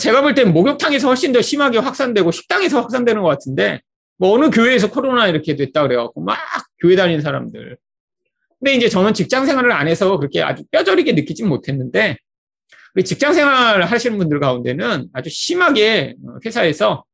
제가 0.00 0.22
볼 0.22 0.34
땐 0.34 0.52
목욕탕에서 0.52 1.06
훨씬 1.08 1.32
더 1.32 1.40
심하게 1.40 1.78
확산되고 1.78 2.30
식당에서 2.32 2.80
확산되는 2.80 3.22
것 3.22 3.28
같은데 3.28 3.80
뭐 4.16 4.32
어느 4.32 4.50
교회에서 4.50 4.90
코로나 4.90 5.28
이렇게 5.28 5.54
됐다 5.56 5.82
그래갖고 5.82 6.20
막 6.20 6.36
교회 6.80 6.96
다니는 6.96 7.20
사람들. 7.20 7.76
근데 8.58 8.74
이제 8.74 8.88
저는 8.88 9.14
직장 9.14 9.46
생활을 9.46 9.70
안 9.72 9.86
해서 9.88 10.16
그렇게 10.18 10.42
아주 10.42 10.64
뼈저리게 10.70 11.12
느끼진 11.12 11.48
못했는데 11.48 12.16
직장 13.04 13.34
생활 13.34 13.82
하시는 13.82 14.16
분들 14.18 14.40
가운데는 14.40 15.08
아주 15.12 15.30
심하게 15.30 16.14
회사에서 16.44 17.04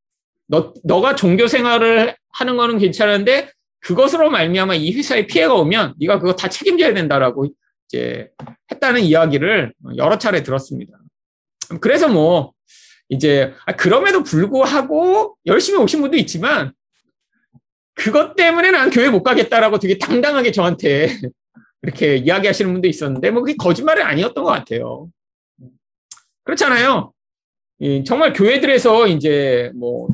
너, 0.47 0.73
너가 0.85 1.15
종교 1.15 1.47
생활을 1.47 2.17
하는 2.33 2.57
거는 2.57 2.79
괜찮은데 2.79 3.51
그것으로 3.81 4.31
말미암아 4.31 4.75
이 4.75 4.93
회사에 4.93 5.27
피해가 5.27 5.55
오면 5.55 5.95
네가 5.99 6.19
그거 6.19 6.35
다 6.35 6.49
책임져야 6.49 6.95
된다라고 6.95 7.47
이제 7.89 8.31
했다는 8.71 9.03
이야기를 9.03 9.75
여러 9.97 10.19
차례 10.19 10.43
들었습니다. 10.43 10.99
그래서 11.81 12.09
뭐 12.09 12.53
이제 13.09 13.53
아, 13.67 13.75
그럼에도 13.75 14.23
불구하고 14.23 15.37
열심히 15.47 15.79
오신 15.81 16.01
분도 16.01 16.17
있지만 16.19 16.73
그것 17.95 18.35
때문에 18.37 18.71
난 18.71 18.91
교회 18.91 19.09
못 19.09 19.23
가겠다라고 19.23 19.79
되게 19.79 19.99
당당하게 19.99 20.53
저한테 20.53 21.09
이렇게 21.83 22.17
이야기하시는 22.17 22.73
분도 22.73 22.89
있었는데 22.89 23.31
뭐 23.31 23.43
그게 23.43 23.57
거짓말이 23.57 24.03
아니었던 24.03 24.45
것 24.45 24.51
같아요. 24.51 25.09
그렇잖아요. 26.45 27.13
정말 28.07 28.33
교회들에서 28.33 29.07
이제 29.09 29.73
뭐 29.75 30.09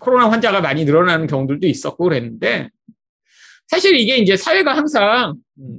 코로나 0.00 0.30
환자가 0.30 0.60
많이 0.60 0.84
늘어나는 0.84 1.26
경우들도 1.26 1.66
있었고 1.66 2.04
그랬는데 2.04 2.68
사실 3.66 3.96
이게 3.96 4.16
이제 4.16 4.36
사회가 4.36 4.76
항상 4.76 5.34
음, 5.58 5.78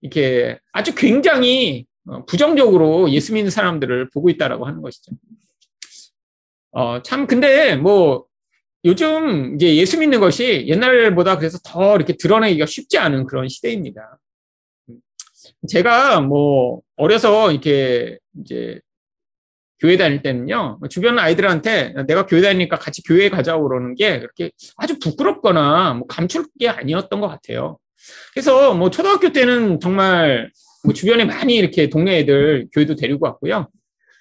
이렇게 0.00 0.58
아주 0.72 0.94
굉장히 0.94 1.86
어, 2.06 2.24
부정적으로 2.24 3.10
예수 3.10 3.32
믿는 3.32 3.50
사람들을 3.50 4.10
보고 4.10 4.28
있다라고 4.28 4.66
하는 4.66 4.82
것이죠. 4.82 5.12
어, 6.72 7.02
참, 7.02 7.26
근데 7.26 7.76
뭐, 7.76 8.24
요즘 8.84 9.54
이제 9.54 9.76
예수 9.76 9.98
믿는 9.98 10.18
것이 10.18 10.66
옛날보다 10.66 11.38
그래서 11.38 11.58
더 11.64 11.94
이렇게 11.94 12.16
드러내기가 12.16 12.66
쉽지 12.66 12.98
않은 12.98 13.26
그런 13.26 13.48
시대입니다. 13.48 14.18
제가 15.68 16.20
뭐, 16.22 16.80
어려서 16.96 17.52
이렇게 17.52 18.18
이제 18.40 18.80
교회 19.82 19.96
다닐 19.96 20.22
때는요, 20.22 20.78
주변 20.88 21.18
아이들한테 21.18 21.92
내가 22.06 22.24
교회 22.26 22.40
다니니까 22.40 22.78
같이 22.78 23.02
교회 23.02 23.28
가자고 23.28 23.68
그러는 23.68 23.96
게 23.96 24.20
그렇게 24.20 24.52
아주 24.76 25.00
부끄럽거나 25.00 25.94
뭐 25.94 26.06
감출 26.06 26.44
게 26.56 26.68
아니었던 26.68 27.20
것 27.20 27.26
같아요. 27.26 27.78
그래서 28.32 28.74
뭐 28.74 28.90
초등학교 28.90 29.32
때는 29.32 29.80
정말 29.80 30.52
뭐 30.84 30.94
주변에 30.94 31.24
많이 31.24 31.56
이렇게 31.56 31.88
동네 31.88 32.18
애들 32.20 32.68
교회도 32.72 32.94
데리고 32.94 33.26
왔고요. 33.26 33.68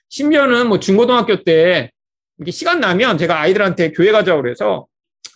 심지어는 0.10 0.68
뭐 0.68 0.80
중고등학교 0.80 1.44
때 1.44 1.91
이렇게 2.39 2.50
시간 2.50 2.80
나면 2.80 3.20
제가 3.20 3.39
아이들한테 3.39 3.91
교회 3.91 4.12
가자고 4.12 4.41
그래서 4.41 4.88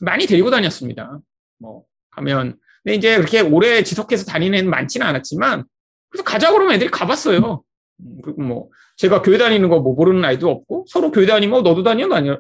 많이 0.01 0.25
데리고 0.25 0.50
다녔습니다. 0.50 1.20
뭐 1.60 1.84
가면 2.10 2.58
근데 2.84 2.96
이제 2.96 3.17
그렇게 3.17 3.41
오래 3.41 3.84
지속해서 3.84 4.25
다니는 4.25 4.58
애는 4.58 4.70
많지는 4.72 5.05
않았지만 5.05 5.65
그래서 6.10 6.24
가자고 6.24 6.55
그러면 6.55 6.74
애들이 6.74 6.89
가봤어요. 6.89 7.63
음, 8.00 8.22
그리고 8.24 8.42
뭐 8.42 8.70
제가 8.98 9.22
교회 9.22 9.38
다니는 9.38 9.70
거 9.70 9.80
뭐 9.80 9.94
모르는 9.94 10.24
아이도 10.25 10.50
없고 10.50 10.86
서로 10.88 11.12
교회 11.12 11.25
다니면 11.25 11.60
어, 11.60 11.62
너도 11.62 11.84
다녀 11.84 12.08
다녀. 12.10 12.40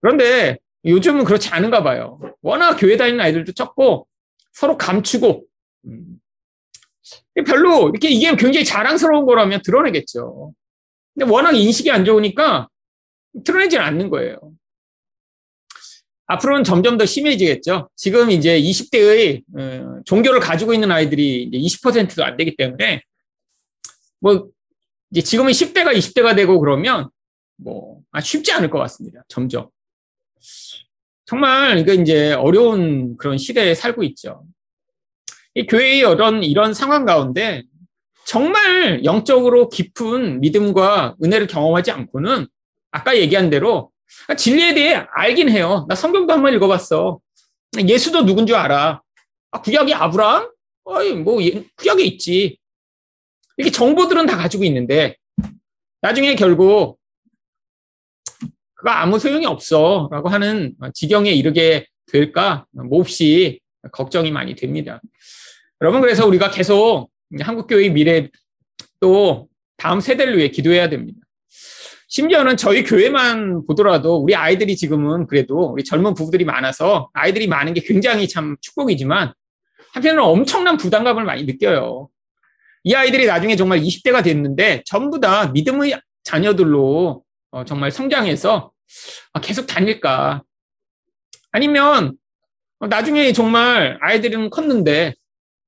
그런데 0.00 0.58
요즘은 0.84 1.24
그렇지 1.24 1.48
않은가 1.50 1.82
봐요. 1.82 2.20
워낙 2.42 2.76
교회 2.76 2.96
다니는 2.96 3.20
아이들도 3.20 3.52
적고 3.52 4.06
서로 4.52 4.76
감추고 4.76 5.44
음. 5.86 6.20
별로 7.46 7.88
이렇게 7.88 8.08
이게 8.10 8.34
굉장히 8.36 8.64
자랑스러운 8.64 9.26
거라면 9.26 9.62
드러내겠죠. 9.62 10.52
근데 11.14 11.30
워낙 11.30 11.52
인식이 11.52 11.90
안 11.90 12.04
좋으니까 12.04 12.68
드러내지는 13.44 13.84
않는 13.84 14.10
거예요. 14.10 14.38
앞으로는 16.26 16.62
점점 16.64 16.98
더 16.98 17.06
심해지겠죠. 17.06 17.88
지금 17.96 18.30
이제 18.30 18.60
20대의 18.60 19.42
어, 19.56 20.00
종교를 20.04 20.40
가지고 20.40 20.74
있는 20.74 20.90
아이들이 20.90 21.44
이제 21.44 21.58
20%도 21.58 22.24
안 22.24 22.36
되기 22.36 22.54
때문에 22.56 23.02
뭐 24.20 24.48
이제 25.10 25.22
지금은 25.22 25.52
10대가 25.52 25.94
20대가 25.96 26.36
되고 26.36 26.58
그러면 26.60 27.10
뭐 27.56 28.00
아, 28.12 28.20
쉽지 28.20 28.52
않을 28.52 28.70
것 28.70 28.78
같습니다. 28.78 29.22
점점. 29.28 29.68
정말 31.24 31.78
이거 31.78 31.92
이제 31.92 32.32
어려운 32.32 33.16
그런 33.16 33.36
시대에 33.38 33.74
살고 33.74 34.02
있죠. 34.04 34.44
이 35.54 35.66
교회의 35.66 35.98
이런 35.98 36.42
이런 36.42 36.72
상황 36.72 37.04
가운데 37.04 37.64
정말 38.24 39.04
영적으로 39.04 39.68
깊은 39.68 40.40
믿음과 40.40 41.16
은혜를 41.22 41.46
경험하지 41.46 41.90
않고는 41.90 42.46
아까 42.90 43.16
얘기한 43.16 43.50
대로 43.50 43.90
진리에 44.36 44.74
대해 44.74 45.06
알긴 45.12 45.48
해요. 45.48 45.86
나 45.88 45.94
성경도 45.94 46.32
한번 46.32 46.54
읽어봤어. 46.54 47.20
예수도 47.86 48.24
누군 48.24 48.46
줄 48.46 48.56
알아. 48.56 49.02
아, 49.50 49.62
구약이 49.62 49.94
아브라함? 49.94 50.50
어이, 50.84 51.12
뭐, 51.14 51.38
구약에 51.76 52.02
있지. 52.04 52.58
이렇게 53.58 53.70
정보들은 53.70 54.24
다 54.24 54.38
가지고 54.38 54.64
있는데, 54.64 55.16
나중에 56.00 56.34
결국, 56.36 56.98
그거 58.74 58.90
아무 58.90 59.18
소용이 59.18 59.44
없어. 59.44 60.08
라고 60.10 60.28
하는 60.28 60.74
지경에 60.94 61.32
이르게 61.32 61.86
될까? 62.06 62.64
몹시 62.70 63.60
걱정이 63.92 64.30
많이 64.30 64.54
됩니다. 64.54 65.02
여러분, 65.80 66.00
그래서 66.00 66.26
우리가 66.26 66.50
계속 66.50 67.10
한국교회 67.38 67.90
미래 67.90 68.28
또 69.00 69.48
다음 69.76 70.00
세대를 70.00 70.38
위해 70.38 70.48
기도해야 70.48 70.88
됩니다. 70.88 71.18
심지어는 72.08 72.56
저희 72.56 72.84
교회만 72.84 73.66
보더라도 73.66 74.16
우리 74.16 74.34
아이들이 74.34 74.76
지금은 74.76 75.26
그래도 75.26 75.70
우리 75.70 75.84
젊은 75.84 76.14
부부들이 76.14 76.44
많아서 76.44 77.10
아이들이 77.12 77.46
많은 77.48 77.74
게 77.74 77.82
굉장히 77.82 78.28
참 78.28 78.56
축복이지만 78.60 79.34
한편으로는 79.92 80.30
엄청난 80.30 80.76
부담감을 80.76 81.24
많이 81.24 81.44
느껴요. 81.44 82.08
이 82.84 82.94
아이들이 82.94 83.26
나중에 83.26 83.56
정말 83.56 83.80
20대가 83.80 84.22
됐는데 84.22 84.82
전부 84.86 85.20
다 85.20 85.48
믿음의 85.48 86.00
자녀들로 86.24 87.22
어, 87.50 87.64
정말 87.64 87.90
성장해서 87.90 88.70
아, 89.32 89.40
계속 89.40 89.66
다닐까. 89.66 90.42
아니면 91.50 92.14
어, 92.80 92.86
나중에 92.86 93.32
정말 93.32 93.98
아이들은 94.00 94.50
컸는데 94.50 95.14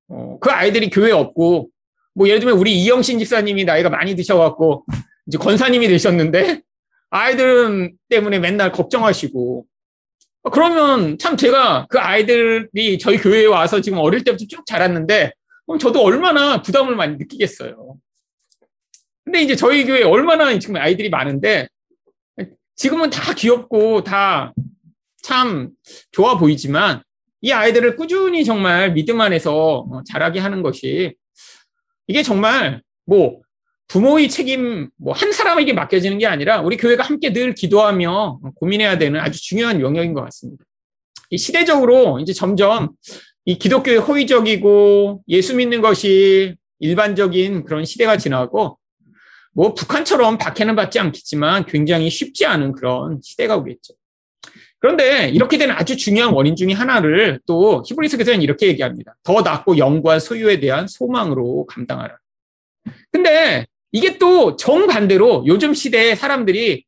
어, 0.09 0.39
그 0.41 0.51
아이들이 0.51 0.91
교회 0.91 1.13
없고 1.13 1.71
뭐 2.15 2.29
예를 2.29 2.41
들면 2.41 2.59
우리 2.59 2.75
이영신 2.83 3.19
집사님이 3.19 3.65
나이가 3.65 3.89
많이 3.89 4.15
드셔갖고 4.15 4.85
이제 5.27 5.39
권사님이 5.39 5.89
되셨는데 5.89 6.63
아이들 7.11 7.93
때문에 8.09 8.39
맨날 8.39 8.73
걱정하시고 8.73 9.67
그러면 10.53 11.19
참 11.19 11.37
제가 11.37 11.87
그 11.89 11.99
아이들이 11.99 12.99
저희 12.99 13.19
교회에 13.19 13.47
와서 13.47 13.81
지금 13.81 13.99
어릴 13.99 14.25
때부터 14.25 14.45
쭉 14.49 14.65
자랐는데 14.67 15.33
그럼 15.71 15.79
저도 15.79 16.03
얼마나 16.03 16.63
부담을 16.63 16.97
많이 16.97 17.17
느끼겠어요. 17.17 17.97
근데 19.25 19.41
이제 19.41 19.55
저희 19.55 19.85
교회에 19.85 20.03
얼마나 20.03 20.59
지금 20.59 20.75
아이들이 20.75 21.11
많은데 21.11 21.69
지금은 22.75 23.11
다 23.11 23.33
귀엽고 23.35 24.03
다 24.03 24.53
참 25.23 25.71
좋아 26.11 26.39
보이지만 26.39 27.03
이 27.43 27.53
아이들을 27.53 27.95
꾸준히 27.95 28.45
정말 28.45 28.93
믿음 28.95 29.21
안에서 29.21 30.03
자라게 30.11 30.41
하는 30.41 30.63
것이 30.63 31.15
이게 32.09 32.25
정말 32.25 32.83
뭐 33.07 33.41
부모의 33.87 34.29
책임 34.29 34.91
뭐 34.97 35.15
한 35.15 35.31
사람에게 35.31 35.73
맡겨지는 35.73 36.19
게 36.19 36.27
아니라 36.27 36.63
우리 36.63 36.77
교회가 36.77 37.05
함께 37.05 37.33
늘 37.33 37.55
기도하며 37.55 38.41
고민해야 38.57 38.99
되는 38.99 39.21
아주 39.21 39.41
중요한 39.41 39.81
영역인 39.81 40.15
것 40.15 40.23
같습니다. 40.25 40.65
이 41.31 41.39
시대적으로 41.39 42.19
이제 42.19 42.33
점점 42.33 42.91
이 43.51 43.59
기독교의 43.59 43.99
호의적이고 43.99 45.25
예수 45.27 45.57
믿는 45.57 45.81
것이 45.81 46.55
일반적인 46.79 47.65
그런 47.65 47.85
시대가 47.85 48.17
지나고 48.17 48.79
뭐 49.53 49.75
북한처럼 49.75 50.39
박해는 50.39 50.77
받지 50.77 51.01
않겠지만 51.01 51.67
굉장히 51.67 52.11
쉽지 52.11 52.47
않은 52.47 52.71
그런 52.71 53.19
시대가 53.21 53.57
오겠죠. 53.57 53.95
그런데 54.79 55.31
이렇게 55.31 55.59
된 55.59 55.73
아주 55.73 55.97
중요한 55.97 56.33
원인 56.33 56.55
중의 56.55 56.77
하나를 56.77 57.41
또 57.45 57.83
히브리서 57.85 58.19
교사는 58.19 58.41
이렇게 58.41 58.69
얘기합니다. 58.69 59.17
더 59.25 59.43
낫고 59.43 59.79
영과 59.79 60.21
소유에 60.21 60.61
대한 60.61 60.87
소망으로 60.87 61.67
감당하라. 61.67 62.19
근데 63.11 63.67
이게 63.91 64.17
또 64.19 64.55
정반대로 64.55 65.43
요즘 65.49 65.75
시대에 65.75 66.15
사람들이 66.15 66.85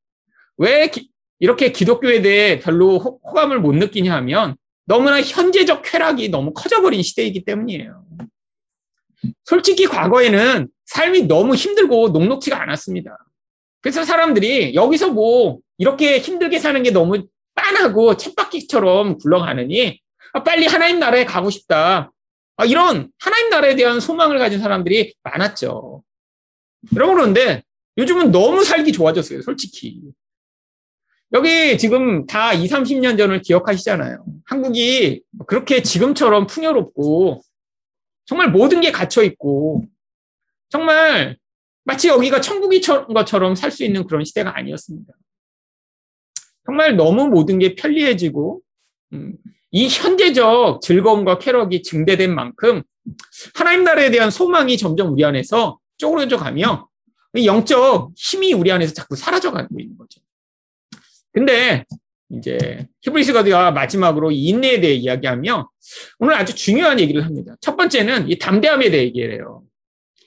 왜 0.58 0.86
기, 0.90 1.10
이렇게 1.40 1.72
기독교에 1.72 2.22
대해 2.22 2.60
별로 2.60 2.98
호, 3.00 3.18
호감을 3.24 3.58
못 3.58 3.72
느끼냐 3.72 4.14
하면 4.14 4.54
너무나 4.84 5.20
현재적 5.20 5.82
쾌락이 5.84 6.28
너무 6.28 6.52
커져버린 6.52 7.02
시대이기 7.02 7.44
때문이에요. 7.44 8.04
솔직히 9.44 9.86
과거에는 9.86 10.68
삶이 10.86 11.22
너무 11.22 11.54
힘들고 11.54 12.08
녹록지가 12.08 12.60
않았습니다. 12.60 13.16
그래서 13.80 14.04
사람들이 14.04 14.74
여기서 14.74 15.10
뭐 15.10 15.58
이렇게 15.78 16.18
힘들게 16.18 16.58
사는 16.58 16.82
게 16.82 16.90
너무 16.90 17.26
빤하고 17.54 18.16
쳇바퀴처럼 18.16 19.18
굴러가느니 19.18 20.00
아, 20.32 20.42
빨리 20.42 20.66
하나님 20.66 20.98
나라에 20.98 21.24
가고 21.24 21.50
싶다. 21.50 22.10
아, 22.56 22.64
이런 22.64 23.10
하나님 23.18 23.50
나라에 23.50 23.76
대한 23.76 24.00
소망을 24.00 24.38
가진 24.38 24.60
사람들이 24.60 25.14
많았죠. 25.22 26.02
여러분 26.94 27.16
그런데 27.16 27.62
요즘은 27.98 28.30
너무 28.30 28.64
살기 28.64 28.92
좋아졌어요, 28.92 29.42
솔직히. 29.42 30.00
여기 31.34 31.78
지금 31.78 32.26
다 32.26 32.52
20, 32.52 32.70
30년 32.70 33.16
전을 33.16 33.40
기억하시잖아요. 33.40 34.24
한국이 34.44 35.22
그렇게 35.46 35.82
지금처럼 35.82 36.46
풍요롭고 36.46 37.42
정말 38.26 38.50
모든 38.50 38.80
게 38.80 38.92
갇혀 38.92 39.22
있고 39.22 39.84
정말 40.68 41.38
마치 41.84 42.08
여기가 42.08 42.40
천국이 42.40 42.80
것처럼 42.80 43.54
살 43.54 43.70
수 43.70 43.84
있는 43.84 44.06
그런 44.06 44.24
시대가 44.24 44.56
아니었습니다. 44.56 45.12
정말 46.64 46.96
너무 46.96 47.28
모든 47.28 47.58
게 47.58 47.74
편리해지고 47.74 48.60
음, 49.14 49.36
이 49.70 49.88
현재적 49.88 50.80
즐거움과 50.82 51.38
쾌락이 51.38 51.82
증대된 51.82 52.34
만큼 52.34 52.82
하나님 53.54 53.84
나라에 53.84 54.10
대한 54.10 54.30
소망이 54.30 54.76
점점 54.76 55.12
우리 55.12 55.24
안에서 55.24 55.78
쪼그러져 55.96 56.36
가며 56.36 56.88
영적 57.34 58.12
힘이 58.16 58.52
우리 58.52 58.70
안에서 58.70 58.94
자꾸 58.94 59.16
사라져 59.16 59.50
가고 59.50 59.80
있는 59.80 59.96
거죠. 59.96 60.21
근데 61.32 61.84
이제 62.30 62.86
히브리스가드가 63.02 63.72
마지막으로 63.72 64.30
인내에 64.30 64.80
대해 64.80 64.94
이야기하며 64.94 65.70
오늘 66.18 66.34
아주 66.34 66.54
중요한 66.54 66.98
얘기를 67.00 67.24
합니다. 67.24 67.54
첫 67.60 67.76
번째는 67.76 68.30
이 68.30 68.38
담대함에 68.38 68.90
대해 68.90 69.04
얘기를 69.04 69.34
해요. 69.34 69.62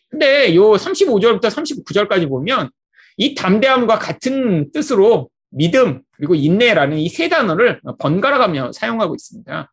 근데 0.09 0.53
요 0.55 0.74
35절부터 0.74 1.45
39절까지 1.45 2.29
보면 2.29 2.69
이 3.17 3.33
담대함과 3.33 3.97
같은 4.00 4.71
뜻으로 4.71 5.29
믿음 5.50 6.01
그리고 6.17 6.35
인내라는 6.35 6.97
이 6.97 7.09
세 7.09 7.29
단어를 7.29 7.81
번갈아 8.00 8.38
가며 8.38 8.71
사용하고 8.71 9.15
있습니다. 9.15 9.71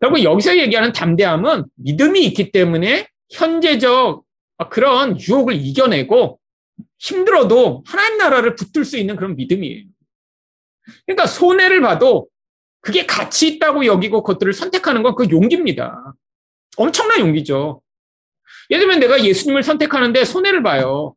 결국 0.00 0.22
여기서 0.24 0.58
얘기하는 0.58 0.92
담대함은 0.92 1.64
믿음이 1.76 2.24
있기 2.26 2.50
때문에 2.50 3.06
현재적 3.30 4.24
그런 4.70 5.18
유혹을 5.20 5.54
이겨내고 5.54 6.40
힘들어도 6.98 7.84
하나님 7.86 8.18
나라를 8.18 8.54
붙들 8.56 8.84
수 8.84 8.96
있는 8.96 9.16
그런 9.16 9.36
믿음이에요. 9.36 9.84
그러니까 11.06 11.26
손해를 11.26 11.80
봐도 11.80 12.28
그게 12.80 13.06
가치 13.06 13.48
있다고 13.48 13.86
여기고 13.86 14.22
그것들을 14.22 14.52
선택하는 14.52 15.02
건 15.02 15.14
그 15.14 15.28
용기입니다. 15.30 16.14
엄청난 16.76 17.20
용기죠. 17.20 17.82
예를 18.70 18.82
들면 18.82 19.00
내가 19.00 19.22
예수님을 19.24 19.62
선택하는데 19.62 20.24
손해를 20.24 20.62
봐요. 20.62 21.14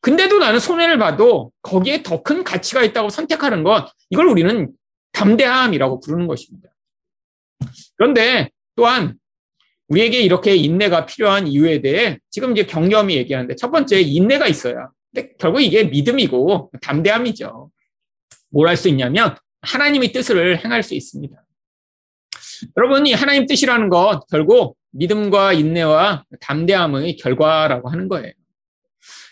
근데도 0.00 0.38
나는 0.38 0.58
손해를 0.60 0.98
봐도 0.98 1.52
거기에 1.62 2.02
더 2.02 2.22
큰 2.22 2.44
가치가 2.44 2.82
있다고 2.82 3.08
선택하는 3.08 3.62
것, 3.62 3.92
이걸 4.10 4.26
우리는 4.26 4.70
담대함이라고 5.12 6.00
부르는 6.00 6.26
것입니다. 6.26 6.70
그런데 7.96 8.50
또한 8.76 9.16
우리에게 9.88 10.20
이렇게 10.20 10.54
인내가 10.56 11.04
필요한 11.06 11.46
이유에 11.46 11.82
대해 11.82 12.18
지금 12.30 12.52
이제 12.52 12.64
경험이 12.64 13.16
얘기하는데 13.16 13.54
첫 13.56 13.70
번째 13.70 14.00
인내가 14.00 14.46
있어야. 14.48 14.88
근데 15.12 15.32
결국 15.38 15.60
이게 15.60 15.84
믿음이고 15.84 16.70
담대함이죠. 16.80 17.70
뭘 18.52 18.68
할 18.68 18.76
수 18.76 18.88
있냐면 18.88 19.36
하나님의 19.62 20.12
뜻을 20.12 20.64
행할 20.64 20.82
수 20.82 20.94
있습니다. 20.94 21.34
여러분이 22.76 23.12
하나님 23.14 23.46
뜻이라는 23.46 23.88
것 23.88 24.22
결국 24.30 24.76
믿음과 24.92 25.52
인내와 25.54 26.24
담대함의 26.40 27.16
결과라고 27.16 27.88
하는 27.90 28.08
거예요. 28.08 28.32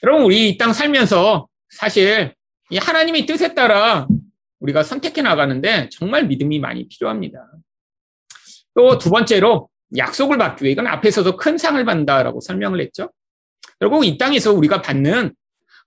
여러분 0.03 0.25
우리 0.25 0.49
이 0.51 0.59
땅 0.59 0.73
살면서 0.73 1.47
사실 1.69 2.35
이 2.71 2.79
하나님의 2.79 3.27
뜻에 3.27 3.55
따라 3.55 4.09
우리가 4.61 4.83
선택해 4.83 5.23
나가는데 5.23 5.89
정말 5.91 6.27
믿음이 6.27 6.59
많이 6.59 6.89
필요합니다. 6.89 7.47
또 8.75 8.99
두 8.99 9.11
번째로 9.11 9.69
약속을 9.97 10.39
받기 10.39 10.65
위해 10.65 10.73
이건 10.73 10.87
앞에서도 10.87 11.37
큰 11.37 11.59
상을 11.59 11.83
받는다라고 11.85 12.41
설명을 12.41 12.81
했죠. 12.81 13.11
결국 13.79 14.05
이 14.05 14.17
땅에서 14.19 14.53
우리가 14.53 14.83
받는 14.83 15.35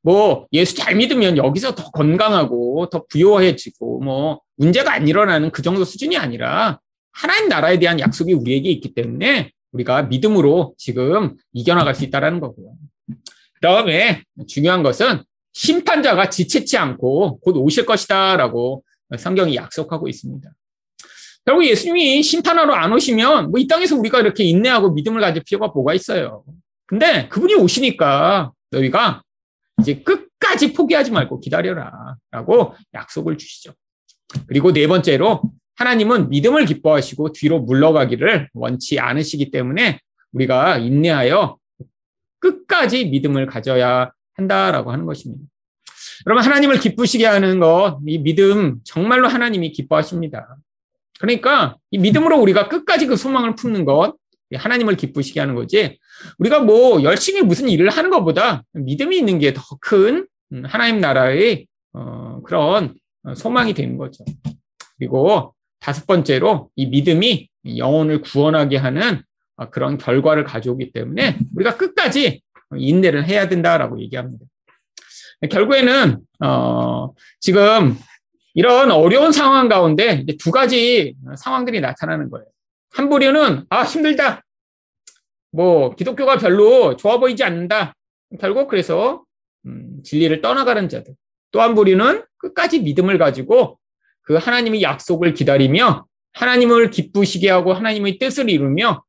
뭐 0.04 0.48
예수 0.52 0.76
잘 0.76 0.96
믿으면 0.96 1.38
여기서 1.38 1.76
더 1.76 1.89
건강하고 1.92 2.89
더 2.92 3.06
부유해지고 3.10 4.02
뭐 4.02 4.42
문제가 4.58 4.94
안 4.94 5.08
일어나는 5.08 5.50
그 5.52 5.62
정도 5.62 5.86
수준이 5.86 6.18
아니라 6.18 6.80
하나님 7.13 7.48
나라에 7.48 7.80
대한 7.80 8.00
약속이 8.00 8.34
우리에게 8.34 8.70
있기 8.70 8.94
때문에 8.94 9.52
우리가 9.72 10.04
믿음으로 10.04 10.76
지금 10.78 11.36
이겨나갈 11.54 11.96
수 11.96 12.04
있다는 12.04 12.39
거고요. 12.39 12.74
그 13.08 13.62
다음에 13.62 14.24
중요한 14.48 14.84
것은 14.84 15.24
심판자가 15.54 16.30
지체치 16.30 16.78
않고 16.78 17.39
곧 17.39 17.56
오실 17.58 17.86
것이다라고 17.86 18.84
성경이 19.18 19.56
약속하고 19.56 20.08
있습니다. 20.10 20.50
결국 21.46 21.66
예수님이 21.66 22.24
심판하러 22.24 22.74
안 22.74 22.92
오시면 22.94 23.52
뭐 23.52 23.60
이 23.60 23.68
땅에서 23.68 23.96
우리가 23.98 24.20
이렇게 24.20 24.44
인내하고 24.44 24.92
믿음을 24.92 25.22
가질 25.22 25.44
필요가 25.44 25.68
뭐가 25.68 25.94
있어요. 25.94 26.44
근데 26.86 27.28
그분이 27.30 27.56
오시니까 27.56 28.52
너희가 28.72 29.22
이제 29.80 30.02
끝까지 30.02 30.74
포기하지 30.74 31.12
말고 31.12 31.40
기다려라 31.40 32.16
라고 32.32 32.76
약속을 32.94 33.38
주시죠. 33.38 33.74
그리고 34.48 34.72
네 34.72 34.88
번째로 34.88 35.42
하나님은 35.76 36.30
믿음을 36.30 36.66
기뻐하시고 36.66 37.34
뒤로 37.34 37.60
물러가기를 37.62 38.50
원치 38.54 39.00
않으시기 39.00 39.52
때문에 39.52 40.00
우리가 40.32 40.78
인내하여 40.78 41.58
끝까지 42.40 43.06
믿음을 43.06 43.46
가져야 43.48 44.12
한다라고 44.36 44.92
하는 44.92 45.06
것입니다. 45.06 45.44
여러분 46.26 46.44
하나님을 46.44 46.80
기쁘시게 46.80 47.26
하는 47.26 47.60
것, 47.60 48.00
이 48.06 48.18
믿음 48.18 48.80
정말로 48.84 49.28
하나님이 49.28 49.72
기뻐하십니다. 49.72 50.58
그러니까 51.20 51.78
이 51.92 51.98
믿음으로 51.98 52.40
우리가 52.40 52.70
끝까지 52.70 53.08
그 53.08 53.16
소망을 53.16 53.56
품는 53.56 53.86
것, 53.86 54.16
하나님을 54.56 54.96
기쁘시게 54.96 55.39
하는 55.39 55.56
거지. 55.56 56.00
우리가 56.39 56.60
뭐 56.62 57.04
열심히 57.04 57.42
무슨 57.42 57.70
일을 57.70 57.89
하는 57.89 58.10
것보다 58.10 58.63
믿음이 58.74 59.18
있는 59.18 59.39
게 59.39 59.54
더 59.54 59.62
큰 59.82 60.28
하나님 60.66 61.00
나라의 61.00 61.68
어, 61.94 62.42
그런 62.46 62.96
소망이 63.36 63.74
되는 63.74 63.98
거죠. 63.98 64.24
그리고 64.98 65.54
다섯 65.80 66.06
번째로 66.06 66.70
이 66.76 66.86
믿음이 66.88 67.50
영혼을 67.78 68.22
구원하게 68.22 68.78
하는 68.78 69.22
그런 69.72 69.98
결과를 69.98 70.44
가져오기 70.44 70.92
때문에 70.92 71.38
우리가 71.56 71.78
끝까지 71.78 72.42
인내를 72.76 73.28
해야 73.28 73.48
된다라고 73.48 74.00
얘기합니다. 74.02 74.46
결국에는 75.50 76.20
어, 76.44 77.10
지금 77.39 77.98
이런 78.54 78.92
어려운 78.92 79.32
상황 79.32 79.68
가운데 79.68 80.26
두 80.39 80.52
가지 80.52 81.16
상황들이 81.38 81.82
나타나는 81.82 82.30
거예요. 82.30 82.46
한 82.93 83.10
부류는 83.10 83.65
아 83.69 83.84
힘들다. 83.84 84.43
뭐 85.51 85.95
기독교가 85.95 86.38
별로 86.38 86.95
좋아 86.95 87.19
보이지 87.19 87.43
않는다. 87.43 87.93
결국 88.39 88.67
그래서 88.67 89.23
음, 89.65 89.97
진리를 90.03 90.41
떠나가는 90.41 90.88
자들. 90.89 91.13
또 91.51 91.62
한 91.62 91.75
부류는 91.75 92.23
끝까지 92.38 92.79
믿음을 92.82 93.17
가지고 93.17 93.79
그 94.23 94.36
하나님의 94.36 94.82
약속을 94.82 95.34
기다리며 95.34 96.06
하나님을 96.34 96.89
기쁘시게 96.89 97.49
하고 97.49 97.73
하나님의 97.73 98.17
뜻을 98.17 98.49
이루며 98.49 99.03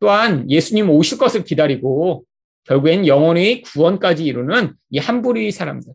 또한 0.00 0.48
예수님 0.50 0.90
오실 0.90 1.16
것을 1.18 1.44
기다리고 1.44 2.24
결국엔 2.64 3.06
영혼의 3.06 3.62
구원까지 3.62 4.24
이루는 4.24 4.74
이 4.90 4.98
한 4.98 5.22
부류의 5.22 5.50
사람들. 5.52 5.92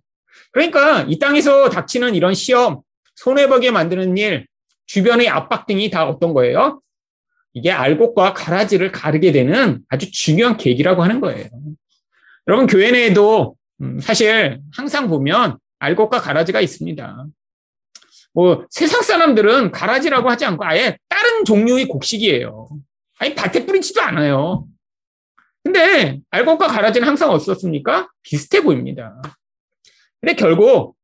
그러니까 0.51 1.03
이 1.03 1.19
땅에서 1.19 1.69
닥치는 1.69 2.15
이런 2.15 2.33
시험, 2.33 2.81
손해보게 3.15 3.69
만드는 3.71 4.17
일, 4.17 4.47
주변의 4.87 5.29
압박 5.29 5.67
등이 5.67 5.89
다 5.91 6.07
어떤 6.07 6.33
거예요? 6.33 6.81
이게 7.53 7.71
알곡과 7.71 8.33
가라지를 8.33 8.91
가르게 8.91 9.31
되는 9.31 9.81
아주 9.89 10.11
중요한 10.11 10.57
계기라고 10.57 11.03
하는 11.03 11.21
거예요. 11.21 11.47
여러분, 12.47 12.67
교회 12.67 12.91
내에도 12.91 13.55
음, 13.81 13.99
사실 13.99 14.59
항상 14.75 15.07
보면 15.07 15.57
알곡과 15.79 16.21
가라지가 16.21 16.61
있습니다. 16.61 17.27
뭐 18.33 18.65
세상 18.69 19.01
사람들은 19.01 19.71
가라지라고 19.71 20.29
하지 20.29 20.45
않고 20.45 20.65
아예 20.65 20.97
다른 21.07 21.45
종류의 21.45 21.87
곡식이에요. 21.87 22.69
아니 23.19 23.35
밭에 23.35 23.65
뿌리지도 23.65 24.01
않아요. 24.01 24.65
근데 25.63 26.19
알곡과 26.31 26.67
가라지는 26.67 27.07
항상 27.07 27.29
어떻습니까? 27.29 28.09
비슷해 28.23 28.61
보입니다. 28.61 29.21
근데 30.19 30.35
결국 30.35 30.95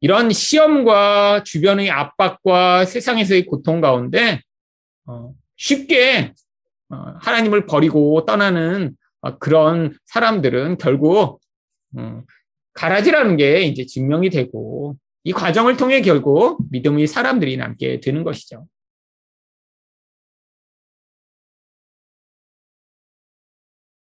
이런 0.00 0.30
시험과 0.30 1.42
주변의 1.44 1.90
압박과 1.90 2.84
세상에서의 2.84 3.46
고통 3.46 3.80
가운데 3.80 4.42
어, 5.06 5.32
쉽게 5.58 6.32
어, 6.90 7.14
하나님을 7.20 7.66
버리고 7.66 8.24
떠나는 8.24 8.96
어, 9.20 9.38
그런 9.38 9.96
사람들은 10.06 10.78
결국 10.78 11.40
음, 11.96 12.22
가라지라는 12.72 13.36
게 13.36 13.62
이제 13.62 13.84
증명이 13.84 14.30
되고 14.30 14.96
이 15.24 15.32
과정을 15.32 15.76
통해 15.76 16.00
결국 16.00 16.58
믿음의 16.70 17.06
사람들이 17.06 17.56
남게 17.56 18.00
되는 18.00 18.24
것이죠. 18.24 18.66